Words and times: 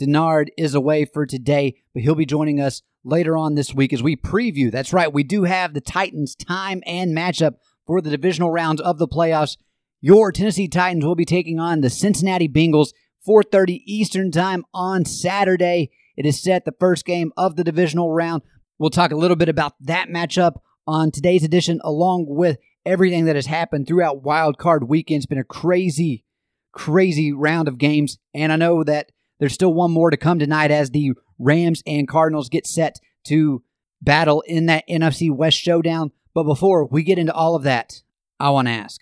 Denard 0.00 0.48
is 0.56 0.74
away 0.74 1.04
for 1.04 1.26
today, 1.26 1.76
but 1.92 2.02
he'll 2.02 2.14
be 2.14 2.26
joining 2.26 2.60
us 2.60 2.82
later 3.04 3.36
on 3.36 3.54
this 3.54 3.74
week 3.74 3.92
as 3.92 4.02
we 4.02 4.16
preview. 4.16 4.70
That's 4.70 4.92
right, 4.92 5.12
we 5.12 5.22
do 5.22 5.44
have 5.44 5.74
the 5.74 5.80
Titans 5.80 6.34
time 6.34 6.82
and 6.86 7.16
matchup 7.16 7.54
for 7.86 8.00
the 8.00 8.10
divisional 8.10 8.50
rounds 8.50 8.80
of 8.80 8.98
the 8.98 9.08
playoffs 9.08 9.56
your 10.02 10.32
Tennessee 10.32 10.66
Titans 10.66 11.04
will 11.04 11.14
be 11.14 11.26
taking 11.26 11.60
on 11.60 11.82
the 11.82 11.90
Cincinnati 11.90 12.48
Bengals 12.48 12.92
4:30 13.26 13.82
Eastern 13.84 14.30
Time 14.30 14.64
on 14.72 15.04
Saturday. 15.04 15.90
It 16.16 16.24
is 16.24 16.42
set 16.42 16.64
the 16.64 16.74
first 16.80 17.04
game 17.04 17.32
of 17.36 17.56
the 17.56 17.64
divisional 17.64 18.10
round. 18.10 18.40
We'll 18.78 18.88
talk 18.88 19.12
a 19.12 19.16
little 19.16 19.36
bit 19.36 19.50
about 19.50 19.74
that 19.80 20.08
matchup 20.08 20.54
on 20.86 21.10
today's 21.10 21.44
edition 21.44 21.82
along 21.84 22.24
with 22.28 22.56
everything 22.86 23.26
that 23.26 23.36
has 23.36 23.44
happened 23.44 23.86
throughout 23.86 24.22
wild 24.22 24.56
card 24.56 24.88
weekend. 24.88 25.18
It's 25.18 25.26
been 25.26 25.36
a 25.36 25.44
crazy 25.44 26.24
crazy 26.72 27.30
round 27.30 27.68
of 27.68 27.78
games 27.78 28.16
and 28.32 28.52
I 28.52 28.56
know 28.56 28.82
that 28.84 29.10
there's 29.40 29.54
still 29.54 29.74
one 29.74 29.90
more 29.90 30.10
to 30.10 30.16
come 30.16 30.38
tonight 30.38 30.70
as 30.70 30.90
the 30.90 31.12
Rams 31.38 31.82
and 31.86 32.06
Cardinals 32.06 32.48
get 32.48 32.66
set 32.66 33.00
to 33.24 33.64
battle 34.00 34.42
in 34.46 34.66
that 34.66 34.84
NFC 34.88 35.30
West 35.34 35.58
showdown. 35.58 36.12
But 36.34 36.44
before 36.44 36.86
we 36.86 37.02
get 37.02 37.18
into 37.18 37.34
all 37.34 37.56
of 37.56 37.64
that, 37.64 38.02
I 38.38 38.50
want 38.50 38.68
to 38.68 38.72
ask 38.72 39.00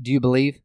do 0.00 0.10
you 0.10 0.18
believe? 0.18 0.60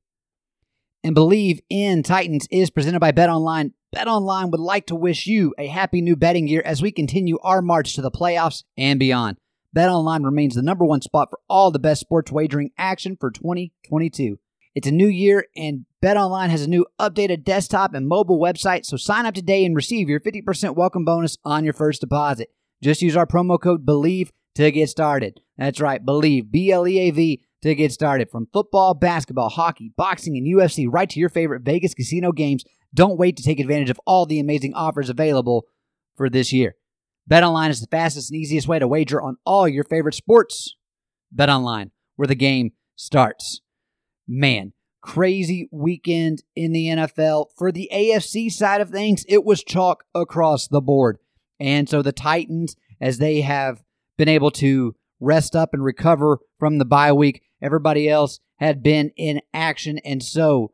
And 1.03 1.15
Bleav 1.15 1.59
in 1.69 2.03
Titans 2.03 2.47
is 2.49 2.71
presented 2.71 2.99
by 2.99 3.11
Bet 3.11 3.29
Online. 3.29 3.73
Bet 3.91 4.07
Online 4.07 4.49
would 4.51 4.59
like 4.59 4.87
to 4.87 4.95
wish 4.95 5.27
you 5.27 5.53
a 5.57 5.67
happy 5.67 6.01
new 6.01 6.15
betting 6.15 6.47
year 6.47 6.61
as 6.65 6.81
we 6.81 6.91
continue 6.91 7.37
our 7.43 7.61
march 7.61 7.93
to 7.93 8.01
the 8.01 8.11
playoffs 8.11 8.63
and 8.75 8.99
beyond. 8.99 9.37
Bet 9.71 9.89
Online 9.89 10.23
remains 10.23 10.55
the 10.55 10.61
number 10.61 10.83
one 10.83 11.01
spot 11.01 11.29
for 11.29 11.39
all 11.47 11.69
the 11.69 11.79
best 11.79 12.01
sports 12.01 12.31
wagering 12.31 12.71
action 12.77 13.15
for 13.19 13.29
2022. 13.29 14.39
It's 14.79 14.87
a 14.87 14.93
new 14.93 15.09
year, 15.09 15.45
and 15.57 15.85
BetOnline 16.01 16.47
has 16.47 16.61
a 16.61 16.69
new 16.69 16.85
updated 17.01 17.43
desktop 17.43 17.93
and 17.93 18.07
mobile 18.07 18.39
website, 18.39 18.85
so 18.85 18.95
sign 18.95 19.25
up 19.25 19.33
today 19.33 19.65
and 19.65 19.75
receive 19.75 20.07
your 20.07 20.21
50% 20.21 20.73
welcome 20.73 21.03
bonus 21.03 21.37
on 21.43 21.65
your 21.65 21.73
first 21.73 21.99
deposit. 21.99 22.47
Just 22.81 23.01
use 23.01 23.17
our 23.17 23.27
promo 23.27 23.59
code 23.59 23.85
BLEAV 23.85 24.29
to 24.55 24.71
get 24.71 24.87
started. 24.87 25.41
That's 25.57 25.81
right, 25.81 26.01
BLEAV, 26.05 26.49
B 26.49 26.71
L 26.71 26.87
E 26.87 26.97
A 26.97 27.11
V 27.11 27.41
to 27.61 27.75
get 27.75 27.91
started. 27.91 28.29
From 28.29 28.47
football, 28.53 28.93
basketball, 28.93 29.49
hockey, 29.49 29.91
boxing, 29.97 30.37
and 30.37 30.47
UFC, 30.47 30.87
right 30.89 31.09
to 31.09 31.19
your 31.19 31.27
favorite 31.27 31.63
Vegas 31.63 31.93
casino 31.93 32.31
games. 32.31 32.63
Don't 32.93 33.19
wait 33.19 33.35
to 33.35 33.43
take 33.43 33.59
advantage 33.59 33.89
of 33.89 33.99
all 34.05 34.25
the 34.25 34.39
amazing 34.39 34.73
offers 34.75 35.09
available 35.09 35.67
for 36.15 36.29
this 36.29 36.53
year. 36.53 36.75
BetOnline 37.29 37.69
is 37.69 37.81
the 37.81 37.87
fastest 37.87 38.31
and 38.31 38.39
easiest 38.39 38.69
way 38.69 38.79
to 38.79 38.87
wager 38.87 39.21
on 39.21 39.35
all 39.45 39.67
your 39.67 39.83
favorite 39.83 40.15
sports. 40.15 40.77
BetOnline, 41.35 41.91
where 42.15 42.27
the 42.27 42.33
game 42.33 42.71
starts. 42.95 43.59
Man, 44.31 44.73
crazy 45.01 45.67
weekend 45.71 46.43
in 46.55 46.71
the 46.71 46.87
NFL. 46.87 47.47
For 47.57 47.71
the 47.71 47.89
AFC 47.91 48.51
side 48.51 48.79
of 48.79 48.91
things, 48.91 49.25
it 49.27 49.43
was 49.43 49.63
chalk 49.63 50.03
across 50.13 50.67
the 50.67 50.81
board. 50.81 51.17
And 51.59 51.89
so 51.89 52.01
the 52.01 52.11
Titans, 52.11 52.75
as 53.01 53.17
they 53.17 53.41
have 53.41 53.83
been 54.17 54.29
able 54.29 54.51
to 54.51 54.95
rest 55.19 55.55
up 55.55 55.73
and 55.73 55.83
recover 55.83 56.37
from 56.59 56.77
the 56.77 56.85
bye 56.85 57.11
week, 57.11 57.41
Everybody 57.61 58.09
else 58.09 58.39
had 58.57 58.83
been 58.83 59.11
in 59.15 59.41
action. 59.53 59.99
And 59.99 60.23
so, 60.23 60.71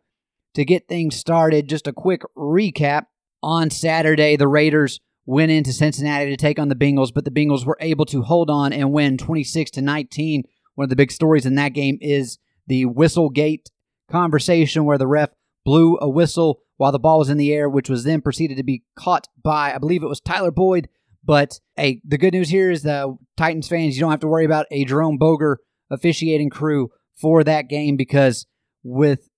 to 0.54 0.64
get 0.64 0.88
things 0.88 1.16
started, 1.16 1.68
just 1.68 1.88
a 1.88 1.94
quick 1.94 2.22
recap. 2.38 3.06
On 3.44 3.70
Saturday, 3.70 4.36
the 4.36 4.48
Raiders 4.48 5.00
went 5.26 5.52
into 5.52 5.74
Cincinnati 5.74 6.30
to 6.30 6.38
take 6.38 6.58
on 6.58 6.70
the 6.70 6.76
Bengals, 6.76 7.14
but 7.14 7.26
the 7.26 7.32
Bengals 7.32 7.66
were 7.66 7.78
able 7.80 8.06
to 8.06 8.24
hold 8.24 8.50
on 8.50 8.74
and 8.74 8.92
win 8.92 9.18
26 9.18 9.72
to 9.72 9.82
19. 9.82 10.44
One 10.76 10.86
of 10.86 10.90
the 10.90 10.96
big 10.96 11.12
stories 11.12 11.46
in 11.46 11.56
that 11.56 11.74
game 11.74 11.98
is 12.02 12.40
the 12.68 12.86
Whistlegate 12.86 13.68
conversation 14.10 14.86
where 14.86 14.98
the 14.98 15.08
ref 15.08 15.30
blew 15.64 15.98
a 16.00 16.10
whistle 16.10 16.60
while 16.78 16.92
the 16.92 17.00
ball 17.00 17.20
was 17.20 17.30
in 17.30 17.38
the 17.38 17.54
air, 17.54 17.70
which 17.70 17.90
was 17.90 18.04
then 18.04 18.22
proceeded 18.22 18.58
to 18.58 18.64
be 18.64 18.84
caught 18.96 19.28
by, 19.42 19.74
I 19.74 19.78
believe 19.78 20.04
it 20.04 20.08
was 20.08 20.20
Tyler 20.20 20.52
Boyd. 20.52 20.90
But 21.24 21.60
hey, 21.76 22.02
the 22.06 22.18
good 22.18 22.34
news 22.34 22.50
here 22.50 22.70
is 22.70 22.84
the 22.84 23.18
Titans 23.38 23.68
fans, 23.68 23.96
you 23.96 24.02
don't 24.02 24.12
have 24.12 24.20
to 24.20 24.28
worry 24.28 24.46
about 24.46 24.68
a 24.72 24.86
Jerome 24.86 25.18
Boger 25.18 25.60
officiating 25.90 26.50
crew 26.50 26.90
for 27.20 27.44
that 27.44 27.70
game 27.70 27.96
because 27.96 28.46
with 28.84 29.30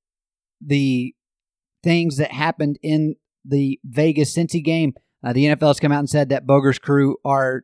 the 0.59 1.13
things 1.83 2.17
that 2.17 2.31
happened 2.31 2.77
in 2.81 3.15
the 3.45 3.79
Vegas 3.85 4.35
Cincy 4.35 4.63
game, 4.63 4.93
uh, 5.23 5.33
the 5.33 5.45
NFL 5.45 5.67
has 5.67 5.79
come 5.79 5.91
out 5.91 5.99
and 5.99 6.09
said 6.09 6.29
that 6.29 6.45
Boger's 6.45 6.79
crew 6.79 7.17
are 7.23 7.63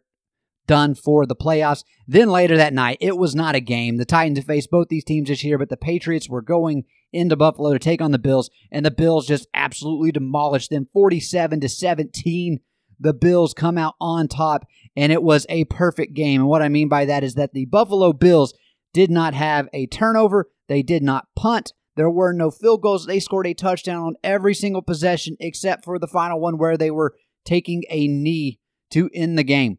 done 0.67 0.95
for 0.95 1.25
the 1.25 1.35
playoffs. 1.35 1.83
Then 2.07 2.29
later 2.29 2.57
that 2.57 2.73
night, 2.73 2.97
it 3.01 3.17
was 3.17 3.35
not 3.35 3.55
a 3.55 3.59
game. 3.59 3.97
The 3.97 4.05
Titans 4.05 4.39
have 4.39 4.45
faced 4.45 4.71
both 4.71 4.89
these 4.89 5.03
teams 5.03 5.29
this 5.29 5.43
year, 5.43 5.57
but 5.57 5.69
the 5.69 5.77
Patriots 5.77 6.29
were 6.29 6.41
going 6.41 6.85
into 7.11 7.35
Buffalo 7.35 7.73
to 7.73 7.79
take 7.79 8.01
on 8.01 8.11
the 8.11 8.19
Bills, 8.19 8.49
and 8.71 8.85
the 8.85 8.91
Bills 8.91 9.27
just 9.27 9.47
absolutely 9.53 10.11
demolished 10.11 10.69
them 10.69 10.87
47 10.93 11.59
to 11.61 11.69
17. 11.69 12.59
The 12.99 13.13
Bills 13.13 13.53
come 13.53 13.77
out 13.77 13.95
on 13.99 14.27
top, 14.27 14.65
and 14.95 15.11
it 15.11 15.23
was 15.23 15.45
a 15.49 15.65
perfect 15.65 16.13
game. 16.13 16.41
And 16.41 16.49
what 16.49 16.61
I 16.61 16.69
mean 16.69 16.89
by 16.89 17.05
that 17.05 17.23
is 17.23 17.35
that 17.35 17.53
the 17.53 17.65
Buffalo 17.65 18.13
Bills 18.13 18.53
did 18.93 19.11
not 19.11 19.33
have 19.33 19.67
a 19.73 19.87
turnover. 19.87 20.49
They 20.67 20.81
did 20.81 21.03
not 21.03 21.27
punt. 21.35 21.73
There 21.95 22.09
were 22.09 22.33
no 22.33 22.49
field 22.49 22.81
goals. 22.81 23.05
They 23.05 23.19
scored 23.19 23.47
a 23.47 23.53
touchdown 23.53 24.01
on 24.01 24.15
every 24.23 24.55
single 24.55 24.81
possession 24.81 25.35
except 25.39 25.83
for 25.83 25.99
the 25.99 26.07
final 26.07 26.39
one 26.39 26.57
where 26.57 26.77
they 26.77 26.89
were 26.89 27.15
taking 27.45 27.83
a 27.89 28.07
knee 28.07 28.59
to 28.91 29.09
end 29.13 29.37
the 29.37 29.43
game. 29.43 29.77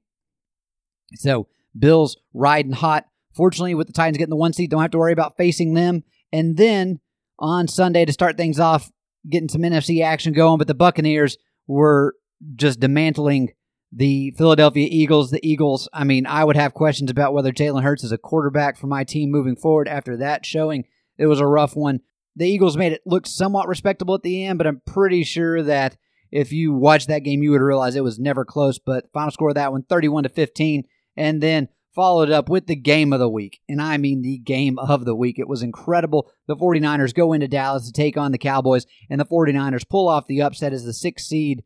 So, 1.16 1.48
Bills 1.78 2.16
riding 2.32 2.72
hot. 2.72 3.06
Fortunately, 3.34 3.74
with 3.74 3.88
the 3.88 3.92
Titans 3.92 4.18
getting 4.18 4.30
the 4.30 4.36
one 4.36 4.52
seed, 4.52 4.70
don't 4.70 4.82
have 4.82 4.92
to 4.92 4.98
worry 4.98 5.12
about 5.12 5.36
facing 5.36 5.74
them. 5.74 6.04
And 6.32 6.56
then 6.56 7.00
on 7.38 7.66
Sunday 7.68 8.04
to 8.04 8.12
start 8.12 8.36
things 8.36 8.60
off, 8.60 8.90
getting 9.28 9.48
some 9.48 9.62
NFC 9.62 10.04
action 10.04 10.32
going, 10.32 10.58
but 10.58 10.68
the 10.68 10.74
Buccaneers 10.74 11.36
were 11.66 12.14
just 12.56 12.80
dismantling 12.80 13.50
the 13.96 14.32
Philadelphia 14.32 14.88
Eagles, 14.90 15.30
the 15.30 15.46
Eagles, 15.48 15.88
I 15.92 16.02
mean, 16.02 16.26
I 16.26 16.42
would 16.42 16.56
have 16.56 16.74
questions 16.74 17.10
about 17.10 17.32
whether 17.32 17.52
Jalen 17.52 17.84
Hurts 17.84 18.02
is 18.02 18.10
a 18.10 18.18
quarterback 18.18 18.76
for 18.76 18.88
my 18.88 19.04
team 19.04 19.30
moving 19.30 19.54
forward 19.54 19.86
after 19.86 20.16
that 20.16 20.44
showing. 20.44 20.84
It 21.16 21.26
was 21.26 21.38
a 21.38 21.46
rough 21.46 21.76
one. 21.76 22.00
The 22.34 22.48
Eagles 22.48 22.76
made 22.76 22.92
it 22.92 23.02
look 23.06 23.26
somewhat 23.26 23.68
respectable 23.68 24.16
at 24.16 24.22
the 24.22 24.44
end, 24.44 24.58
but 24.58 24.66
I'm 24.66 24.82
pretty 24.84 25.22
sure 25.22 25.62
that 25.62 25.96
if 26.32 26.50
you 26.50 26.72
watched 26.72 27.06
that 27.06 27.20
game, 27.20 27.44
you 27.44 27.52
would 27.52 27.60
realize 27.60 27.94
it 27.94 28.02
was 28.02 28.18
never 28.18 28.44
close. 28.44 28.80
But 28.80 29.12
final 29.12 29.30
score 29.30 29.50
of 29.50 29.54
that 29.54 29.70
one, 29.70 29.84
31 29.84 30.24
to 30.24 30.28
15, 30.28 30.84
and 31.16 31.42
then 31.42 31.68
followed 31.94 32.30
up 32.30 32.48
with 32.48 32.66
the 32.66 32.76
game 32.76 33.12
of 33.12 33.20
the 33.20 33.28
week. 33.28 33.60
And 33.68 33.80
I 33.80 33.98
mean 33.98 34.22
the 34.22 34.38
game 34.38 34.78
of 34.78 35.04
the 35.04 35.14
week. 35.14 35.38
It 35.38 35.48
was 35.48 35.62
incredible. 35.62 36.30
The 36.48 36.56
49ers 36.56 37.14
go 37.14 37.32
into 37.32 37.46
Dallas 37.46 37.86
to 37.86 37.92
take 37.92 38.16
on 38.16 38.32
the 38.32 38.38
Cowboys, 38.38 38.84
and 39.08 39.20
the 39.20 39.24
49ers 39.24 39.88
pull 39.88 40.08
off 40.08 40.26
the 40.26 40.42
upset 40.42 40.72
as 40.72 40.84
the 40.84 40.92
sixth 40.92 41.26
seed 41.26 41.62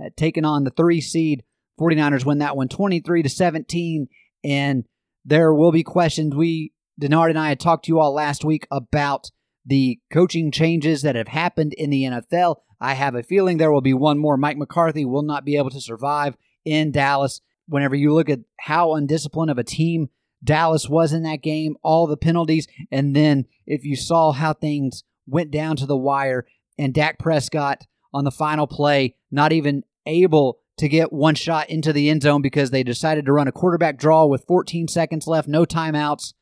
uh, 0.00 0.10
taking 0.16 0.44
on 0.44 0.64
the 0.64 0.70
three 0.70 1.00
seed 1.00 1.42
49ers 1.80 2.24
win 2.24 2.38
that 2.38 2.56
one 2.56 2.68
23 2.68 3.22
to 3.22 3.28
17 3.28 4.06
and 4.44 4.84
there 5.24 5.52
will 5.54 5.72
be 5.72 5.82
questions 5.82 6.34
we 6.34 6.72
denard 7.00 7.30
and 7.30 7.38
i 7.38 7.48
had 7.48 7.60
talked 7.60 7.86
to 7.86 7.88
you 7.92 7.98
all 7.98 8.14
last 8.14 8.44
week 8.44 8.66
about 8.70 9.30
the 9.64 9.98
coaching 10.12 10.50
changes 10.50 11.02
that 11.02 11.16
have 11.16 11.28
happened 11.28 11.72
in 11.74 11.90
the 11.90 12.04
nfl 12.04 12.56
i 12.80 12.94
have 12.94 13.14
a 13.14 13.22
feeling 13.22 13.56
there 13.56 13.72
will 13.72 13.80
be 13.80 13.94
one 13.94 14.18
more 14.18 14.36
mike 14.36 14.56
mccarthy 14.56 15.04
will 15.04 15.22
not 15.22 15.44
be 15.44 15.56
able 15.56 15.70
to 15.70 15.80
survive 15.80 16.36
in 16.64 16.92
dallas 16.92 17.40
whenever 17.70 17.94
you 17.94 18.12
look 18.12 18.28
at 18.28 18.40
how 18.58 18.94
undisciplined 18.94 19.50
of 19.50 19.58
a 19.58 19.64
team 19.64 20.08
dallas 20.42 20.88
was 20.88 21.12
in 21.12 21.22
that 21.22 21.42
game 21.42 21.76
all 21.82 22.06
the 22.06 22.16
penalties 22.16 22.66
and 22.90 23.14
then 23.14 23.44
if 23.66 23.84
you 23.84 23.96
saw 23.96 24.32
how 24.32 24.52
things 24.52 25.04
went 25.26 25.50
down 25.50 25.76
to 25.76 25.86
the 25.86 25.96
wire 25.96 26.46
and 26.78 26.94
Dak 26.94 27.18
Prescott 27.18 27.86
on 28.12 28.24
the 28.24 28.30
final 28.30 28.66
play 28.66 29.16
not 29.30 29.52
even 29.52 29.84
able 30.06 30.60
to 30.80 30.88
get 30.88 31.12
one 31.12 31.34
shot 31.34 31.68
into 31.68 31.92
the 31.92 32.08
end 32.08 32.22
zone 32.22 32.40
because 32.40 32.70
they 32.70 32.82
decided 32.82 33.26
to 33.26 33.32
run 33.32 33.46
a 33.46 33.52
quarterback 33.52 33.98
draw 33.98 34.24
with 34.24 34.46
14 34.46 34.88
seconds 34.88 35.26
left, 35.26 35.46
no 35.46 35.66
timeouts. 35.66 36.32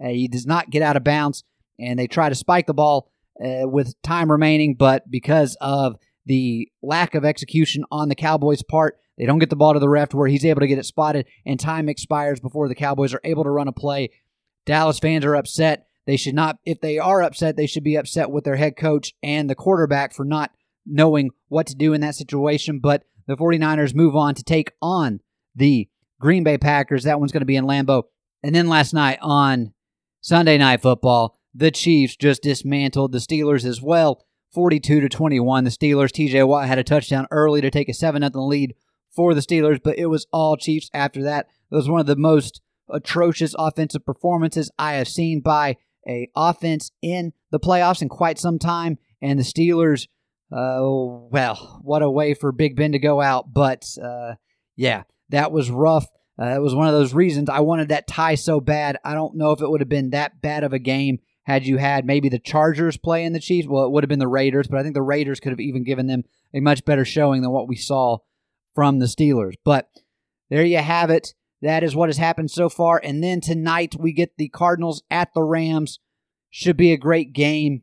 Uh, 0.00 0.10
he 0.10 0.28
does 0.28 0.46
not 0.46 0.70
get 0.70 0.82
out 0.82 0.96
of 0.96 1.02
bounds, 1.02 1.42
and 1.80 1.98
they 1.98 2.06
try 2.06 2.28
to 2.28 2.34
spike 2.36 2.68
the 2.68 2.74
ball 2.74 3.10
uh, 3.44 3.68
with 3.68 4.00
time 4.02 4.30
remaining, 4.30 4.76
but 4.76 5.10
because 5.10 5.56
of 5.60 5.96
the 6.26 6.70
lack 6.80 7.16
of 7.16 7.24
execution 7.24 7.84
on 7.90 8.08
the 8.08 8.14
Cowboys' 8.14 8.62
part, 8.62 8.98
they 9.18 9.26
don't 9.26 9.40
get 9.40 9.50
the 9.50 9.56
ball 9.56 9.74
to 9.74 9.80
the 9.80 9.88
ref 9.88 10.14
where 10.14 10.28
he's 10.28 10.44
able 10.44 10.60
to 10.60 10.68
get 10.68 10.78
it 10.78 10.86
spotted, 10.86 11.26
and 11.44 11.58
time 11.58 11.88
expires 11.88 12.40
before 12.40 12.68
the 12.68 12.74
Cowboys 12.74 13.12
are 13.12 13.20
able 13.24 13.44
to 13.44 13.50
run 13.50 13.68
a 13.68 13.72
play. 13.72 14.10
Dallas 14.64 14.98
fans 14.98 15.24
are 15.24 15.34
upset. 15.34 15.86
They 16.06 16.16
should 16.16 16.34
not, 16.34 16.58
if 16.64 16.80
they 16.80 16.98
are 16.98 17.22
upset, 17.22 17.56
they 17.56 17.66
should 17.66 17.84
be 17.84 17.96
upset 17.96 18.30
with 18.30 18.44
their 18.44 18.56
head 18.56 18.76
coach 18.76 19.14
and 19.22 19.50
the 19.50 19.54
quarterback 19.54 20.14
for 20.14 20.24
not 20.24 20.52
knowing 20.86 21.30
what 21.48 21.66
to 21.66 21.74
do 21.74 21.92
in 21.92 22.00
that 22.00 22.14
situation. 22.14 22.78
But 22.78 23.04
the 23.26 23.36
49ers 23.36 23.94
move 23.94 24.16
on 24.16 24.34
to 24.36 24.42
take 24.42 24.72
on 24.80 25.20
the 25.54 25.88
Green 26.20 26.44
Bay 26.44 26.56
Packers. 26.56 27.04
That 27.04 27.20
one's 27.20 27.32
going 27.32 27.42
to 27.42 27.46
be 27.46 27.56
in 27.56 27.66
Lambeau. 27.66 28.04
And 28.42 28.54
then 28.54 28.68
last 28.68 28.94
night 28.94 29.18
on 29.20 29.74
Sunday 30.20 30.56
Night 30.58 30.80
Football, 30.80 31.36
the 31.54 31.70
Chiefs 31.70 32.16
just 32.16 32.42
dismantled 32.42 33.12
the 33.12 33.18
Steelers 33.18 33.64
as 33.64 33.82
well, 33.82 34.24
42 34.54 35.00
to 35.00 35.08
21. 35.08 35.64
The 35.64 35.70
Steelers, 35.70 36.10
TJ 36.10 36.46
Watt 36.46 36.68
had 36.68 36.78
a 36.78 36.84
touchdown 36.84 37.26
early 37.30 37.60
to 37.60 37.70
take 37.70 37.88
a 37.88 37.94
7 37.94 38.22
0 38.22 38.44
lead 38.44 38.74
for 39.18 39.34
the 39.34 39.40
Steelers, 39.40 39.80
but 39.82 39.98
it 39.98 40.06
was 40.06 40.28
all 40.32 40.56
Chiefs 40.56 40.88
after 40.94 41.24
that. 41.24 41.48
It 41.72 41.74
was 41.74 41.88
one 41.88 41.98
of 41.98 42.06
the 42.06 42.14
most 42.14 42.60
atrocious 42.88 43.52
offensive 43.58 44.06
performances 44.06 44.70
I 44.78 44.92
have 44.92 45.08
seen 45.08 45.40
by 45.40 45.76
a 46.08 46.30
offense 46.36 46.92
in 47.02 47.32
the 47.50 47.58
playoffs 47.58 48.00
in 48.00 48.08
quite 48.08 48.38
some 48.38 48.60
time, 48.60 48.96
and 49.20 49.36
the 49.36 49.42
Steelers. 49.42 50.06
Uh, 50.52 51.26
well, 51.32 51.80
what 51.82 52.02
a 52.02 52.08
way 52.08 52.32
for 52.32 52.52
Big 52.52 52.76
Ben 52.76 52.92
to 52.92 53.00
go 53.00 53.20
out. 53.20 53.52
But 53.52 53.84
uh, 54.00 54.34
yeah, 54.76 55.02
that 55.30 55.50
was 55.50 55.68
rough. 55.68 56.06
Uh, 56.38 56.44
that 56.44 56.62
was 56.62 56.76
one 56.76 56.86
of 56.86 56.94
those 56.94 57.12
reasons 57.12 57.50
I 57.50 57.58
wanted 57.58 57.88
that 57.88 58.06
tie 58.06 58.36
so 58.36 58.60
bad. 58.60 58.98
I 59.04 59.14
don't 59.14 59.34
know 59.34 59.50
if 59.50 59.60
it 59.60 59.68
would 59.68 59.80
have 59.80 59.88
been 59.88 60.10
that 60.10 60.40
bad 60.40 60.62
of 60.62 60.72
a 60.72 60.78
game 60.78 61.18
had 61.42 61.66
you 61.66 61.76
had 61.76 62.06
maybe 62.06 62.28
the 62.28 62.38
Chargers 62.38 62.96
playing 62.96 63.32
the 63.32 63.40
Chiefs. 63.40 63.66
Well, 63.66 63.84
it 63.84 63.90
would 63.90 64.04
have 64.04 64.08
been 64.08 64.20
the 64.20 64.28
Raiders, 64.28 64.68
but 64.68 64.78
I 64.78 64.84
think 64.84 64.94
the 64.94 65.02
Raiders 65.02 65.40
could 65.40 65.50
have 65.50 65.58
even 65.58 65.82
given 65.82 66.06
them 66.06 66.22
a 66.54 66.60
much 66.60 66.84
better 66.84 67.04
showing 67.04 67.42
than 67.42 67.50
what 67.50 67.66
we 67.66 67.74
saw 67.74 68.18
from 68.78 69.00
the 69.00 69.06
Steelers. 69.06 69.54
But 69.64 69.88
there 70.50 70.64
you 70.64 70.78
have 70.78 71.10
it. 71.10 71.34
That 71.62 71.82
is 71.82 71.96
what 71.96 72.08
has 72.08 72.16
happened 72.16 72.52
so 72.52 72.68
far. 72.68 73.00
And 73.02 73.24
then 73.24 73.40
tonight 73.40 73.96
we 73.98 74.12
get 74.12 74.36
the 74.38 74.48
Cardinals 74.50 75.02
at 75.10 75.34
the 75.34 75.42
Rams. 75.42 75.98
Should 76.48 76.76
be 76.76 76.92
a 76.92 76.96
great 76.96 77.32
game. 77.32 77.82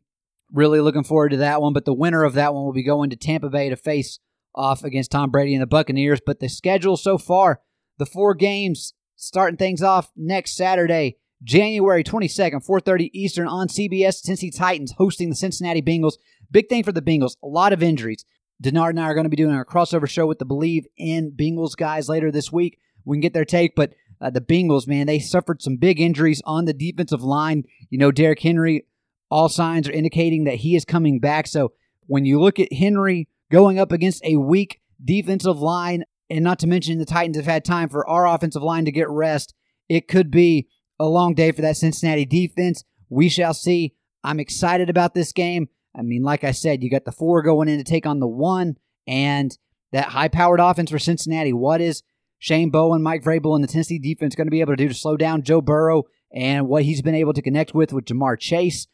Really 0.50 0.80
looking 0.80 1.04
forward 1.04 1.32
to 1.32 1.36
that 1.36 1.60
one. 1.60 1.74
But 1.74 1.84
the 1.84 1.92
winner 1.92 2.24
of 2.24 2.32
that 2.32 2.54
one 2.54 2.64
will 2.64 2.72
be 2.72 2.82
going 2.82 3.10
to 3.10 3.16
Tampa 3.16 3.50
Bay 3.50 3.68
to 3.68 3.76
face 3.76 4.20
off 4.54 4.84
against 4.84 5.10
Tom 5.10 5.30
Brady 5.30 5.52
and 5.54 5.60
the 5.60 5.66
Buccaneers. 5.66 6.22
But 6.24 6.40
the 6.40 6.48
schedule 6.48 6.96
so 6.96 7.18
far, 7.18 7.60
the 7.98 8.06
four 8.06 8.34
games 8.34 8.94
starting 9.16 9.58
things 9.58 9.82
off 9.82 10.10
next 10.16 10.56
Saturday, 10.56 11.18
January 11.44 12.04
22nd, 12.04 12.64
4:30 12.64 13.10
Eastern 13.12 13.48
on 13.48 13.68
CBS. 13.68 14.22
Tennessee 14.22 14.50
Titans 14.50 14.94
hosting 14.96 15.28
the 15.28 15.36
Cincinnati 15.36 15.82
Bengals. 15.82 16.14
Big 16.50 16.70
thing 16.70 16.84
for 16.84 16.92
the 16.92 17.02
Bengals. 17.02 17.36
A 17.44 17.48
lot 17.48 17.74
of 17.74 17.82
injuries. 17.82 18.24
Denard 18.62 18.90
and 18.90 19.00
I 19.00 19.04
are 19.04 19.14
going 19.14 19.24
to 19.24 19.30
be 19.30 19.36
doing 19.36 19.54
our 19.54 19.64
crossover 19.64 20.08
show 20.08 20.26
with 20.26 20.38
the 20.38 20.46
Bleav 20.46 20.84
in 20.96 21.32
Bengals 21.32 21.76
guys 21.76 22.08
later 22.08 22.30
this 22.30 22.50
week 22.50 22.78
we 23.06 23.16
can 23.16 23.22
get 23.22 23.32
their 23.32 23.46
take. 23.46 23.74
But 23.74 23.94
uh, 24.20 24.28
the 24.28 24.42
Bengals, 24.42 24.86
man, 24.86 25.06
they 25.06 25.18
suffered 25.18 25.62
some 25.62 25.76
big 25.76 25.98
injuries 25.98 26.42
on 26.44 26.66
the 26.66 26.74
defensive 26.74 27.22
line. 27.22 27.64
You 27.88 27.98
know, 27.98 28.10
Derrick 28.10 28.42
Henry, 28.42 28.84
all 29.30 29.48
signs 29.48 29.88
are 29.88 29.92
indicating 29.92 30.44
that 30.44 30.56
he 30.56 30.76
is 30.76 30.84
coming 30.84 31.20
back. 31.20 31.46
So 31.46 31.72
when 32.06 32.26
you 32.26 32.38
look 32.38 32.60
at 32.60 32.72
Henry 32.72 33.28
going 33.50 33.78
up 33.78 33.92
against 33.92 34.24
a 34.24 34.36
weak 34.36 34.80
defensive 35.02 35.58
line, 35.58 36.04
and 36.28 36.42
not 36.42 36.58
to 36.58 36.66
mention 36.66 36.98
the 36.98 37.06
Titans 37.06 37.36
have 37.36 37.46
had 37.46 37.64
time 37.64 37.88
for 37.88 38.06
our 38.08 38.26
offensive 38.26 38.62
line 38.62 38.84
to 38.84 38.92
get 38.92 39.08
rest, 39.08 39.54
it 39.88 40.08
could 40.08 40.30
be 40.30 40.66
a 40.98 41.06
long 41.06 41.34
day 41.34 41.52
for 41.52 41.62
that 41.62 41.76
Cincinnati 41.76 42.24
defense. 42.24 42.82
We 43.08 43.28
shall 43.28 43.54
see. 43.54 43.94
I'm 44.24 44.40
excited 44.40 44.90
about 44.90 45.14
this 45.14 45.32
game. 45.32 45.68
I 45.96 46.02
mean, 46.02 46.22
like 46.22 46.44
I 46.44 46.52
said, 46.52 46.82
you 46.82 46.90
got 46.90 47.04
the 47.04 47.12
four 47.12 47.42
going 47.42 47.68
in 47.68 47.78
to 47.78 47.84
take 47.84 48.06
on 48.06 48.20
the 48.20 48.26
one, 48.26 48.76
and 49.06 49.56
that 49.92 50.06
high 50.08 50.28
powered 50.28 50.60
offense 50.60 50.90
for 50.90 50.98
Cincinnati. 50.98 51.52
What 51.52 51.80
is 51.80 52.02
Shane 52.38 52.70
Bowen, 52.70 53.02
Mike 53.02 53.22
Vrabel, 53.22 53.54
and 53.54 53.64
the 53.64 53.68
Tennessee 53.68 53.98
defense 53.98 54.34
going 54.34 54.46
to 54.46 54.50
be 54.50 54.60
able 54.60 54.74
to 54.74 54.76
do 54.76 54.88
to 54.88 54.94
slow 54.94 55.16
down 55.16 55.42
Joe 55.42 55.60
Burrow 55.60 56.04
and 56.32 56.68
what 56.68 56.82
he's 56.82 57.02
been 57.02 57.14
able 57.14 57.32
to 57.32 57.42
connect 57.42 57.74
with 57.74 57.92
with 57.92 58.04
Ja'Marr 58.04 58.38
Chase, 58.38 58.86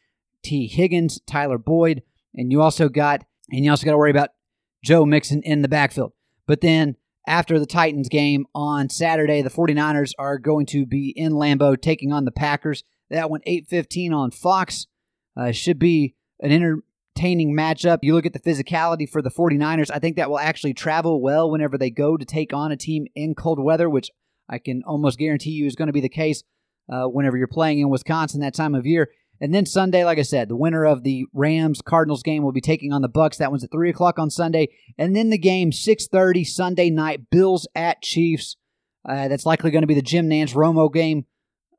Tee 0.43 0.67
Higgins, 0.67 1.19
Tyler 1.27 1.57
Boyd, 1.57 2.03
and 2.33 2.51
you 2.51 2.61
also 2.61 2.89
got 2.89 3.25
and 3.51 3.65
you 3.65 3.71
also 3.71 3.85
got 3.85 3.91
to 3.91 3.97
worry 3.97 4.11
about 4.11 4.29
Joe 4.83 5.05
Mixon 5.05 5.41
in 5.43 5.61
the 5.61 5.67
backfield. 5.67 6.13
But 6.47 6.61
then 6.61 6.95
after 7.27 7.59
the 7.59 7.65
Titans 7.65 8.09
game 8.09 8.45
on 8.53 8.89
Saturday, 8.89 9.41
the 9.41 9.49
49ers 9.49 10.11
are 10.17 10.37
going 10.37 10.65
to 10.67 10.85
be 10.85 11.13
in 11.15 11.33
Lambeau 11.33 11.79
taking 11.79 12.11
on 12.11 12.25
the 12.25 12.31
Packers. 12.31 12.83
That 13.09 13.29
one 13.29 13.41
8:15 13.45 14.13
on 14.13 14.31
Fox. 14.31 14.87
Uh, 15.35 15.51
should 15.51 15.79
be 15.79 16.15
an 16.41 16.51
inter- 16.51 16.83
entertaining 17.15 17.55
matchup. 17.55 17.99
You 18.01 18.13
look 18.13 18.25
at 18.25 18.33
the 18.33 18.39
physicality 18.39 19.09
for 19.09 19.21
the 19.21 19.31
49ers, 19.31 19.91
I 19.93 19.99
think 19.99 20.15
that 20.15 20.29
will 20.29 20.39
actually 20.39 20.73
travel 20.73 21.21
well 21.21 21.49
whenever 21.49 21.77
they 21.77 21.89
go 21.89 22.17
to 22.17 22.25
take 22.25 22.53
on 22.53 22.71
a 22.71 22.77
team 22.77 23.07
in 23.15 23.35
cold 23.35 23.59
weather, 23.59 23.89
which 23.89 24.09
I 24.49 24.57
can 24.57 24.83
almost 24.85 25.19
guarantee 25.19 25.51
you 25.51 25.65
is 25.65 25.75
going 25.75 25.87
to 25.87 25.93
be 25.93 26.01
the 26.01 26.09
case 26.09 26.43
uh, 26.91 27.05
whenever 27.05 27.37
you're 27.37 27.47
playing 27.47 27.79
in 27.79 27.89
Wisconsin 27.89 28.41
that 28.41 28.53
time 28.53 28.75
of 28.75 28.85
year. 28.85 29.09
And 29.41 29.53
then 29.53 29.65
Sunday, 29.65 30.05
like 30.05 30.19
I 30.19 30.23
said, 30.23 30.47
the 30.47 30.55
winner 30.55 30.85
of 30.85 31.03
the 31.03 31.25
Rams 31.33 31.81
Cardinals 31.81 32.23
game 32.23 32.43
will 32.43 32.51
be 32.51 32.61
taking 32.61 32.93
on 32.93 33.01
the 33.01 33.09
Bucs. 33.09 33.37
That 33.37 33.51
one's 33.51 33.63
at 33.63 33.71
three 33.71 33.89
o'clock 33.89 34.17
on 34.17 34.29
Sunday, 34.29 34.69
and 34.97 35.15
then 35.15 35.31
the 35.31 35.37
game 35.37 35.71
six 35.71 36.07
thirty 36.07 36.43
Sunday 36.43 36.89
night. 36.89 37.29
Bills 37.29 37.67
at 37.75 38.01
Chiefs. 38.01 38.55
Uh, 39.07 39.27
that's 39.27 39.45
likely 39.45 39.71
going 39.71 39.81
to 39.81 39.87
be 39.87 39.95
the 39.95 40.01
Jim 40.01 40.29
Nantz 40.29 40.53
Romo 40.53 40.91
game. 40.91 41.25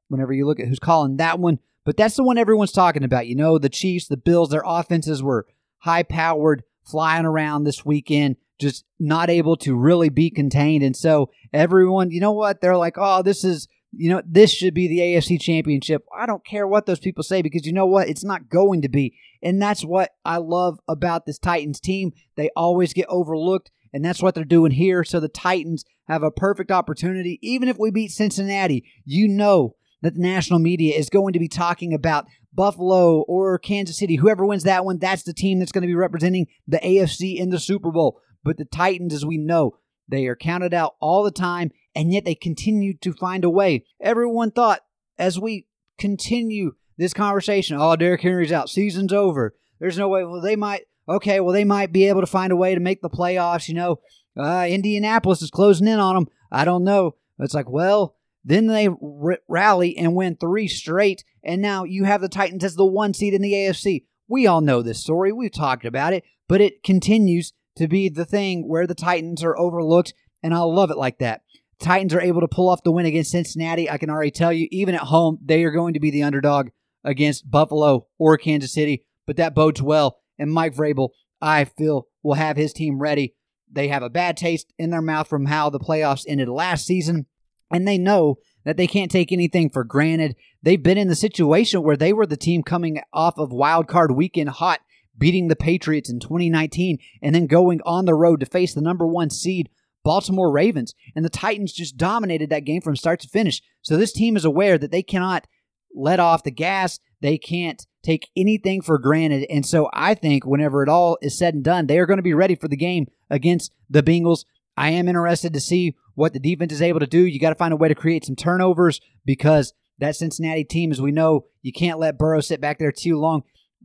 Whenever 0.08 0.34
you 0.34 0.46
look 0.46 0.60
at 0.60 0.66
who's 0.68 0.78
calling 0.78 1.16
that 1.16 1.38
one, 1.38 1.58
but 1.84 1.96
that's 1.96 2.16
the 2.16 2.24
one 2.24 2.38
everyone's 2.38 2.72
talking 2.72 3.04
about. 3.04 3.26
You 3.26 3.36
know, 3.36 3.58
the 3.58 3.68
Chiefs, 3.68 4.08
the 4.08 4.16
Bills, 4.16 4.50
their 4.50 4.62
offenses 4.64 5.22
were 5.22 5.46
high 5.78 6.02
powered, 6.02 6.62
flying 6.82 7.26
around 7.26 7.64
this 7.64 7.84
weekend, 7.84 8.36
just 8.58 8.84
not 8.98 9.30
able 9.30 9.56
to 9.58 9.76
really 9.76 10.08
be 10.08 10.30
contained. 10.30 10.82
And 10.82 10.96
so 10.96 11.30
everyone, 11.52 12.10
you 12.10 12.20
know 12.20 12.32
what? 12.32 12.60
They're 12.60 12.76
like, 12.76 12.94
oh, 12.96 13.22
this 13.22 13.44
is, 13.44 13.68
you 13.92 14.10
know, 14.10 14.22
this 14.26 14.52
should 14.52 14.74
be 14.74 14.88
the 14.88 14.98
AFC 14.98 15.40
championship. 15.40 16.04
I 16.16 16.26
don't 16.26 16.44
care 16.44 16.66
what 16.66 16.86
those 16.86 17.00
people 17.00 17.22
say 17.22 17.42
because 17.42 17.66
you 17.66 17.72
know 17.72 17.86
what? 17.86 18.08
It's 18.08 18.24
not 18.24 18.48
going 18.48 18.82
to 18.82 18.88
be. 18.88 19.16
And 19.42 19.60
that's 19.60 19.84
what 19.84 20.12
I 20.24 20.38
love 20.38 20.78
about 20.88 21.26
this 21.26 21.38
Titans 21.38 21.80
team. 21.80 22.12
They 22.36 22.50
always 22.56 22.92
get 22.92 23.06
overlooked. 23.08 23.70
And 23.92 24.04
that's 24.04 24.22
what 24.22 24.34
they're 24.34 24.44
doing 24.44 24.72
here. 24.72 25.04
So 25.04 25.20
the 25.20 25.28
Titans 25.28 25.84
have 26.08 26.24
a 26.24 26.30
perfect 26.30 26.72
opportunity. 26.72 27.38
Even 27.42 27.68
if 27.68 27.78
we 27.78 27.90
beat 27.92 28.10
Cincinnati, 28.10 28.84
you 29.04 29.28
know 29.28 29.76
that 30.04 30.14
the 30.14 30.20
national 30.20 30.58
media 30.58 30.94
is 30.94 31.08
going 31.08 31.32
to 31.32 31.38
be 31.38 31.48
talking 31.48 31.94
about 31.94 32.26
Buffalo 32.52 33.22
or 33.22 33.58
Kansas 33.58 33.96
City. 33.96 34.16
Whoever 34.16 34.44
wins 34.44 34.64
that 34.64 34.84
one, 34.84 34.98
that's 34.98 35.22
the 35.22 35.32
team 35.32 35.58
that's 35.58 35.72
going 35.72 35.80
to 35.80 35.88
be 35.88 35.94
representing 35.94 36.46
the 36.68 36.76
AFC 36.76 37.36
in 37.36 37.48
the 37.48 37.58
Super 37.58 37.90
Bowl. 37.90 38.20
But 38.44 38.58
the 38.58 38.66
Titans, 38.66 39.14
as 39.14 39.24
we 39.24 39.38
know, 39.38 39.78
they 40.06 40.26
are 40.26 40.36
counted 40.36 40.74
out 40.74 40.96
all 41.00 41.24
the 41.24 41.30
time, 41.30 41.70
and 41.94 42.12
yet 42.12 42.26
they 42.26 42.34
continue 42.34 42.94
to 42.98 43.14
find 43.14 43.44
a 43.44 43.50
way. 43.50 43.86
Everyone 43.98 44.50
thought 44.50 44.80
as 45.18 45.40
we 45.40 45.68
continue 45.96 46.72
this 46.98 47.14
conversation, 47.14 47.78
oh, 47.80 47.96
Derrick 47.96 48.20
Henry's 48.20 48.52
out, 48.52 48.68
season's 48.68 49.12
over. 49.12 49.54
There's 49.80 49.96
no 49.96 50.10
way. 50.10 50.22
Well, 50.24 50.42
they 50.42 50.54
might. 50.54 50.82
Okay, 51.08 51.40
well, 51.40 51.54
they 51.54 51.64
might 51.64 51.92
be 51.92 52.08
able 52.08 52.20
to 52.20 52.26
find 52.26 52.52
a 52.52 52.56
way 52.56 52.74
to 52.74 52.80
make 52.80 53.00
the 53.00 53.08
playoffs. 53.08 53.68
You 53.68 53.74
know, 53.74 54.00
uh, 54.38 54.66
Indianapolis 54.68 55.40
is 55.40 55.50
closing 55.50 55.88
in 55.88 55.98
on 55.98 56.14
them. 56.14 56.28
I 56.52 56.66
don't 56.66 56.84
know. 56.84 57.14
It's 57.38 57.54
like, 57.54 57.70
well, 57.70 58.16
then 58.44 58.66
they 58.66 58.88
r- 58.88 59.38
rally 59.48 59.96
and 59.96 60.14
win 60.14 60.36
three 60.36 60.68
straight, 60.68 61.24
and 61.42 61.62
now 61.62 61.84
you 61.84 62.04
have 62.04 62.20
the 62.20 62.28
Titans 62.28 62.64
as 62.64 62.76
the 62.76 62.84
one 62.84 63.14
seed 63.14 63.34
in 63.34 63.42
the 63.42 63.52
AFC. 63.52 64.04
We 64.28 64.46
all 64.46 64.60
know 64.60 64.82
this 64.82 65.00
story. 65.00 65.32
We've 65.32 65.52
talked 65.52 65.84
about 65.84 66.12
it, 66.12 66.24
but 66.48 66.60
it 66.60 66.82
continues 66.82 67.52
to 67.76 67.88
be 67.88 68.08
the 68.08 68.24
thing 68.24 68.68
where 68.68 68.86
the 68.86 68.94
Titans 68.94 69.42
are 69.42 69.58
overlooked, 69.58 70.14
and 70.42 70.54
I 70.54 70.58
love 70.60 70.90
it 70.90 70.98
like 70.98 71.18
that. 71.18 71.42
Titans 71.80 72.14
are 72.14 72.20
able 72.20 72.40
to 72.40 72.48
pull 72.48 72.68
off 72.68 72.84
the 72.84 72.92
win 72.92 73.06
against 73.06 73.32
Cincinnati. 73.32 73.90
I 73.90 73.98
can 73.98 74.10
already 74.10 74.30
tell 74.30 74.52
you, 74.52 74.68
even 74.70 74.94
at 74.94 75.02
home, 75.02 75.38
they 75.44 75.64
are 75.64 75.72
going 75.72 75.94
to 75.94 76.00
be 76.00 76.10
the 76.10 76.22
underdog 76.22 76.68
against 77.02 77.50
Buffalo 77.50 78.06
or 78.18 78.38
Kansas 78.38 78.72
City, 78.72 79.04
but 79.26 79.36
that 79.36 79.54
bodes 79.54 79.82
well. 79.82 80.18
And 80.38 80.52
Mike 80.52 80.74
Vrabel, 80.74 81.10
I 81.40 81.64
feel, 81.64 82.08
will 82.22 82.34
have 82.34 82.56
his 82.56 82.72
team 82.72 82.98
ready 82.98 83.34
they 83.74 83.88
have 83.88 84.02
a 84.02 84.10
bad 84.10 84.36
taste 84.36 84.72
in 84.78 84.90
their 84.90 85.02
mouth 85.02 85.28
from 85.28 85.46
how 85.46 85.68
the 85.68 85.80
playoffs 85.80 86.24
ended 86.28 86.48
last 86.48 86.86
season, 86.86 87.26
and 87.70 87.86
they 87.86 87.98
know 87.98 88.38
that 88.64 88.76
they 88.76 88.86
can't 88.86 89.10
take 89.10 89.30
anything 89.30 89.70
for 89.70 89.84
granted. 89.84 90.36
They've 90.62 90.82
been 90.82 90.98
in 90.98 91.08
the 91.08 91.14
situation 91.14 91.82
where 91.82 91.96
they 91.96 92.12
were 92.12 92.26
the 92.26 92.36
team 92.36 92.62
coming 92.62 93.00
off 93.12 93.38
of 93.38 93.52
wild 93.52 93.88
card 93.88 94.12
weekend 94.12 94.50
hot, 94.50 94.80
beating 95.16 95.48
the 95.48 95.56
Patriots 95.56 96.10
in 96.10 96.20
2019, 96.20 96.98
and 97.22 97.34
then 97.34 97.46
going 97.46 97.80
on 97.84 98.04
the 98.04 98.14
road 98.14 98.40
to 98.40 98.46
face 98.46 98.74
the 98.74 98.80
number 98.80 99.06
one 99.06 99.30
seed 99.30 99.68
Baltimore 100.02 100.50
Ravens. 100.50 100.94
And 101.14 101.24
the 101.24 101.30
Titans 101.30 101.72
just 101.72 101.96
dominated 101.96 102.50
that 102.50 102.64
game 102.64 102.82
from 102.82 102.96
start 102.96 103.20
to 103.20 103.28
finish. 103.28 103.62
So 103.82 103.96
this 103.96 104.12
team 104.12 104.36
is 104.36 104.44
aware 104.44 104.78
that 104.78 104.90
they 104.90 105.02
cannot 105.02 105.46
let 105.94 106.20
off 106.20 106.42
the 106.42 106.50
gas. 106.50 106.98
They 107.20 107.38
can't 107.38 107.86
take 108.02 108.28
anything 108.36 108.82
for 108.82 108.98
granted. 108.98 109.46
And 109.48 109.64
so 109.64 109.88
I 109.92 110.14
think 110.14 110.44
whenever 110.44 110.82
it 110.82 110.88
all 110.88 111.16
is 111.22 111.38
said 111.38 111.54
and 111.54 111.64
done, 111.64 111.86
they 111.86 111.98
are 111.98 112.06
going 112.06 112.18
to 112.18 112.22
be 112.22 112.34
ready 112.34 112.54
for 112.54 112.68
the 112.68 112.76
game 112.76 113.06
against 113.30 113.72
the 113.88 114.02
Bengals. 114.02 114.44
I 114.76 114.90
am 114.90 115.08
interested 115.08 115.52
to 115.54 115.60
see 115.60 115.94
what 116.14 116.32
the 116.32 116.40
defense 116.40 116.72
is 116.72 116.82
able 116.82 117.00
to 117.00 117.06
do. 117.06 117.24
You 117.24 117.40
got 117.40 117.50
to 117.50 117.54
find 117.54 117.72
a 117.72 117.76
way 117.76 117.88
to 117.88 117.94
create 117.94 118.24
some 118.24 118.36
turnovers 118.36 119.00
because 119.24 119.72
that 119.98 120.16
Cincinnati 120.16 120.64
team, 120.64 120.90
as 120.90 121.00
we 121.00 121.12
know, 121.12 121.46
you 121.62 121.72
can't 121.72 121.98
let 121.98 122.18
Burrow 122.18 122.40
sit 122.40 122.60
back 122.60 122.78
there 122.78 122.92
too 122.92 123.18
long. 123.18 123.42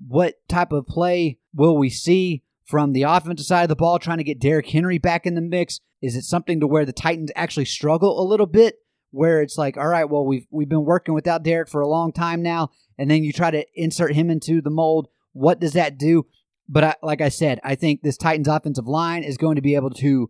What 0.07 0.35
type 0.47 0.71
of 0.71 0.87
play 0.87 1.39
will 1.53 1.77
we 1.77 1.89
see 1.89 2.43
from 2.65 2.93
the 2.93 3.03
offensive 3.03 3.45
side 3.45 3.63
of 3.63 3.69
the 3.69 3.75
ball, 3.75 3.99
trying 3.99 4.17
to 4.19 4.23
get 4.23 4.39
Derrick 4.39 4.67
Henry 4.67 4.97
back 4.97 5.25
in 5.25 5.35
the 5.35 5.41
mix? 5.41 5.79
Is 6.01 6.15
it 6.15 6.23
something 6.23 6.59
to 6.59 6.67
where 6.67 6.85
the 6.85 6.93
Titans 6.93 7.31
actually 7.35 7.65
struggle 7.65 8.21
a 8.21 8.25
little 8.27 8.45
bit? 8.45 8.75
Where 9.11 9.41
it's 9.41 9.57
like, 9.57 9.75
all 9.75 9.87
right, 9.87 10.07
well, 10.07 10.23
we've 10.23 10.45
we've 10.51 10.69
been 10.69 10.85
working 10.85 11.15
without 11.15 11.41
Derrick 11.41 11.67
for 11.67 11.81
a 11.81 11.87
long 11.87 12.13
time 12.13 12.43
now, 12.43 12.69
and 12.97 13.09
then 13.09 13.23
you 13.23 13.33
try 13.33 13.49
to 13.49 13.65
insert 13.73 14.13
him 14.13 14.29
into 14.29 14.61
the 14.61 14.69
mold. 14.69 15.07
What 15.33 15.59
does 15.59 15.73
that 15.73 15.97
do? 15.97 16.27
But 16.67 16.83
I, 16.83 16.95
like 17.01 17.19
I 17.19 17.29
said, 17.29 17.59
I 17.63 17.73
think 17.73 18.03
this 18.03 18.17
Titans 18.17 18.47
offensive 18.47 18.87
line 18.87 19.23
is 19.23 19.37
going 19.37 19.55
to 19.55 19.63
be 19.63 19.73
able 19.73 19.89
to 19.91 20.29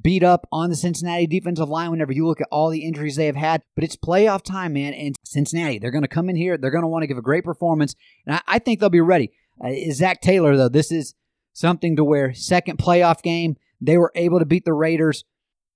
beat 0.00 0.22
up 0.22 0.46
on 0.52 0.70
the 0.70 0.76
Cincinnati 0.76 1.26
defensive 1.26 1.68
line 1.68 1.90
whenever 1.90 2.12
you 2.12 2.26
look 2.26 2.40
at 2.40 2.48
all 2.50 2.70
the 2.70 2.84
injuries 2.84 3.16
they 3.16 3.26
have 3.26 3.36
had. 3.36 3.62
But 3.74 3.84
it's 3.84 3.96
playoff 3.96 4.42
time, 4.42 4.74
man. 4.74 4.92
And 4.94 5.16
Cincinnati, 5.24 5.78
they're 5.78 5.90
going 5.90 6.02
to 6.02 6.08
come 6.08 6.28
in 6.28 6.36
here. 6.36 6.58
They're 6.58 6.70
going 6.70 6.82
to 6.82 6.88
want 6.88 7.02
to 7.02 7.06
give 7.06 7.18
a 7.18 7.22
great 7.22 7.44
performance. 7.44 7.94
And 8.26 8.36
I, 8.36 8.42
I 8.46 8.58
think 8.58 8.80
they'll 8.80 8.90
be 8.90 9.00
ready. 9.00 9.32
Uh, 9.62 9.72
Zac 9.92 10.20
Taylor, 10.20 10.56
though, 10.56 10.68
this 10.68 10.92
is 10.92 11.14
something 11.52 11.96
to 11.96 12.04
where 12.04 12.34
second 12.34 12.78
playoff 12.78 13.22
game, 13.22 13.56
they 13.80 13.96
were 13.96 14.12
able 14.14 14.38
to 14.38 14.46
beat 14.46 14.64
the 14.64 14.72
Raiders. 14.72 15.24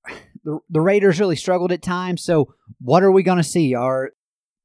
The, 0.43 0.59
the 0.71 0.81
Raiders 0.81 1.21
really 1.21 1.37
struggled 1.37 1.71
at 1.71 1.83
times. 1.83 2.25
So 2.25 2.55
what 2.81 3.03
are 3.03 3.12
we 3.12 3.23
going 3.23 3.37
to 3.37 3.45
see? 3.45 3.75
Are 3.75 4.12